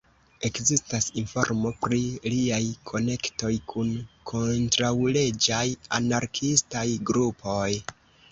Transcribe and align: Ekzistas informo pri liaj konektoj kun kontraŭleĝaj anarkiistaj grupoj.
Ekzistas 0.47 1.07
informo 1.21 1.71
pri 1.85 1.99
liaj 2.35 2.61
konektoj 2.93 3.51
kun 3.73 3.91
kontraŭleĝaj 4.31 5.63
anarkiistaj 5.99 6.85
grupoj. 7.11 7.71